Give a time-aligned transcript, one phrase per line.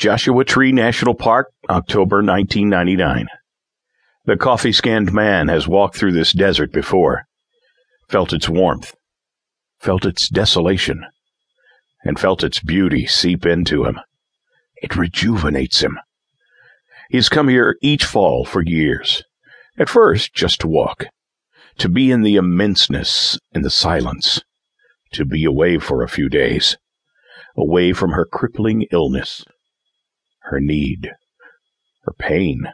[0.00, 3.26] Joshua Tree National Park, October 1999.
[4.24, 7.26] The coffee skinned man has walked through this desert before,
[8.08, 8.94] felt its warmth,
[9.78, 11.04] felt its desolation,
[12.02, 14.00] and felt its beauty seep into him.
[14.76, 15.98] It rejuvenates him.
[17.10, 19.22] He's come here each fall for years,
[19.78, 21.08] at first just to walk,
[21.76, 24.40] to be in the immenseness, in the silence,
[25.12, 26.78] to be away for a few days,
[27.54, 29.44] away from her crippling illness,
[30.50, 31.12] her need,
[32.02, 32.64] her pain.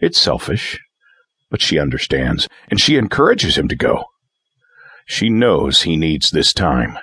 [0.00, 0.78] It's selfish,
[1.50, 4.04] but she understands, and she encourages him to go.
[5.06, 6.98] She knows he needs this time,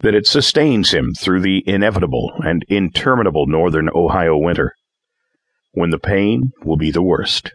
[0.00, 4.72] that it sustains him through the inevitable and interminable northern Ohio winter,
[5.72, 7.52] when the pain will be the worst,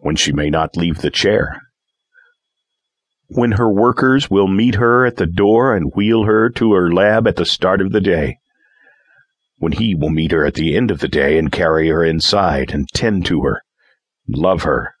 [0.00, 1.60] when she may not leave the chair,
[3.28, 7.26] when her workers will meet her at the door and wheel her to her lab
[7.26, 8.36] at the start of the day,
[9.62, 12.72] when he will meet her at the end of the day and carry her inside
[12.72, 13.62] and tend to her,
[14.26, 14.92] love her,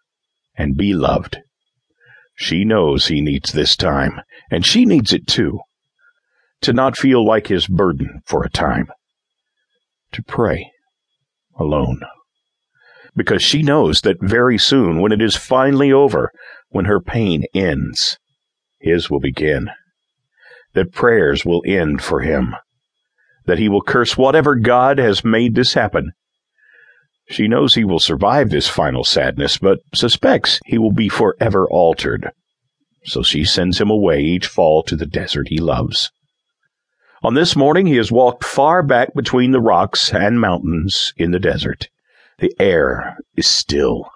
[0.54, 1.36] and be loved.
[2.36, 4.20] She knows he needs this time,
[4.52, 5.58] and she needs it too.
[6.60, 8.86] To not feel like his burden for a time.
[10.12, 10.70] To pray
[11.58, 12.02] alone.
[13.16, 16.30] Because she knows that very soon, when it is finally over,
[16.68, 18.16] when her pain ends,
[18.78, 19.70] his will begin.
[20.74, 22.54] That prayers will end for him.
[23.46, 26.12] That he will curse whatever God has made this happen.
[27.28, 32.30] She knows he will survive this final sadness, but suspects he will be forever altered.
[33.04, 36.10] So she sends him away each fall to the desert he loves.
[37.22, 41.38] On this morning, he has walked far back between the rocks and mountains in the
[41.38, 41.88] desert.
[42.38, 44.10] The air is still.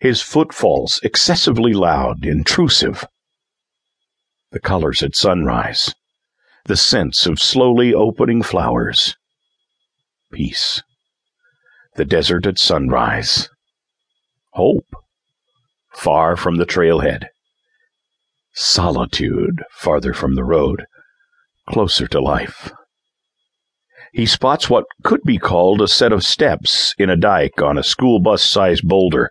[0.00, 3.04] His footfalls excessively loud, intrusive
[4.52, 5.94] the colors at sunrise,
[6.66, 9.16] the scents of slowly opening flowers.
[10.32, 10.82] Peace.
[11.96, 13.48] The desert at sunrise.
[14.52, 14.86] Hope.
[15.92, 17.26] Far from the trailhead.
[18.52, 20.86] Solitude farther from the road,
[21.68, 22.72] closer to life.
[24.12, 27.84] He spots what could be called a set of steps in a dike on a
[27.84, 29.30] school bus sized boulder.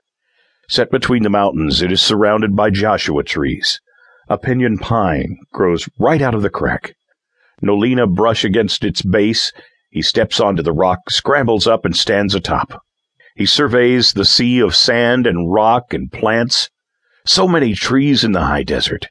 [0.70, 3.82] Set between the mountains, it is surrounded by Joshua trees.
[4.30, 6.94] A pinyon pine grows right out of the crack.
[7.62, 9.52] Nolina brush against its base.
[9.90, 12.82] He steps onto the rock, scrambles up, and stands atop.
[13.36, 16.70] He surveys the sea of sand and rock and plants.
[17.26, 19.08] So many trees in the high desert.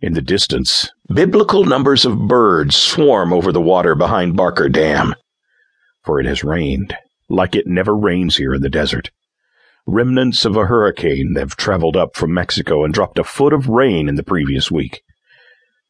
[0.00, 5.14] In the distance, biblical numbers of birds swarm over the water behind Barker Dam.
[6.02, 6.94] For it has rained,
[7.28, 9.10] like it never rains here in the desert.
[9.86, 14.08] Remnants of a hurricane have traveled up from Mexico and dropped a foot of rain
[14.08, 15.02] in the previous week.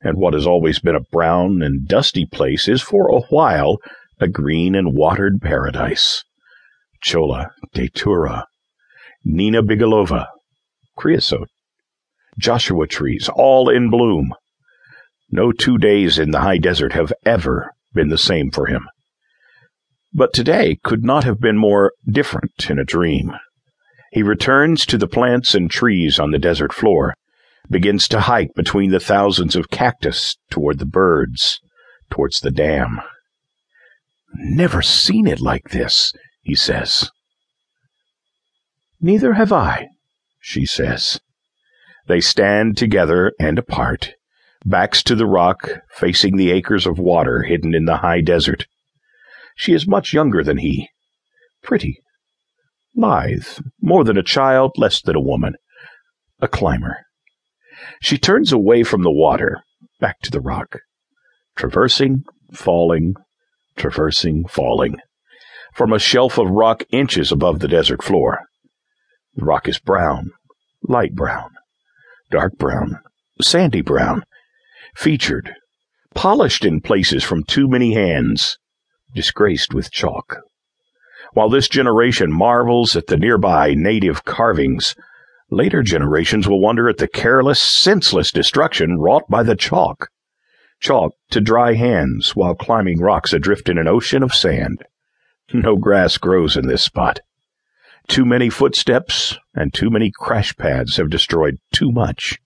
[0.05, 3.79] And what has always been a brown and dusty place is for a while
[4.21, 6.23] a green and watered paradise.
[7.03, 8.47] Cholla, datura,
[9.27, 10.27] Nolina bigelovii,
[10.97, 11.49] creosote,
[12.39, 14.35] Joshua trees, all in bloom.
[15.31, 18.87] No two days in the high desert have ever been the same for him.
[20.13, 23.33] But today could not have been more different in a dream.
[24.13, 27.15] He returns to the plants and trees on the desert floor,
[27.71, 31.61] begins to hike between the thousands of cactus toward the birds,
[32.11, 33.01] towards the dam.
[34.35, 37.11] Never seen it like this, he says.
[39.01, 39.89] Neither have I,
[40.41, 41.21] she says.
[42.07, 44.15] They stand together and apart,
[44.65, 48.67] backs to the rock, facing the acres of water hidden in the high desert.
[49.57, 50.89] She is much younger than he,
[51.63, 51.99] pretty,
[52.95, 53.47] lithe,
[53.81, 55.55] more than a child, less than a woman,
[56.41, 56.99] a climber.
[58.01, 59.63] She turns away from the water,
[60.01, 60.81] back to the rock,
[61.57, 63.15] traversing, falling,
[63.77, 64.97] traversing, falling,
[65.75, 68.41] from a shelf of rock inches above the desert floor.
[69.35, 70.31] The rock is brown,
[70.83, 71.51] light brown,
[72.31, 73.01] dark brown,
[73.41, 74.25] sandy brown,
[74.95, 75.55] featured,
[76.15, 78.59] polished in places from too many hands,
[79.15, 80.39] disgraced with chalk.
[81.33, 84.95] While this generation marvels at the nearby native carvings,
[85.51, 90.09] later generations will wonder at the careless, senseless destruction wrought by the chalk.
[90.81, 94.85] Chalk to dry hands while climbing rocks adrift in an ocean of sand.
[95.53, 97.21] No grass grows in this spot.
[98.09, 102.39] Too many footsteps and too many crash pads have destroyed too much.